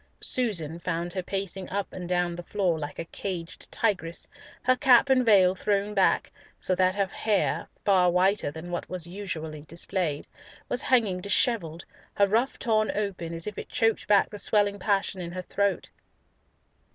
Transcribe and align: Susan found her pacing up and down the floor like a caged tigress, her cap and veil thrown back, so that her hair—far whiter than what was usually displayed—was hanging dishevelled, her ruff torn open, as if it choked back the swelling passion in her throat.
Susan 0.21 0.79
found 0.79 1.13
her 1.13 1.21
pacing 1.21 1.69
up 1.69 1.93
and 1.93 2.09
down 2.09 2.35
the 2.35 2.41
floor 2.41 2.79
like 2.79 2.97
a 2.97 3.05
caged 3.05 3.71
tigress, 3.71 4.27
her 4.63 4.75
cap 4.75 5.11
and 5.11 5.23
veil 5.23 5.53
thrown 5.53 5.93
back, 5.93 6.31
so 6.57 6.73
that 6.73 6.95
her 6.95 7.05
hair—far 7.05 8.09
whiter 8.09 8.49
than 8.49 8.71
what 8.71 8.89
was 8.89 9.05
usually 9.05 9.61
displayed—was 9.61 10.81
hanging 10.81 11.21
dishevelled, 11.21 11.85
her 12.15 12.25
ruff 12.27 12.57
torn 12.57 12.89
open, 12.95 13.31
as 13.31 13.45
if 13.45 13.59
it 13.59 13.69
choked 13.69 14.07
back 14.07 14.31
the 14.31 14.39
swelling 14.39 14.79
passion 14.79 15.21
in 15.21 15.33
her 15.33 15.41
throat. 15.43 15.91